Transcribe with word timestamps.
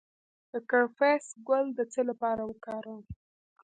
د 0.51 0.53
کرفس 0.69 1.25
ګل 1.47 1.65
د 1.75 1.79
څه 1.93 2.01
لپاره 2.09 2.41
وکاروم؟ 2.49 3.01